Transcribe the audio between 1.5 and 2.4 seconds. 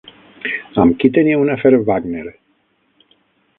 afer Wagner?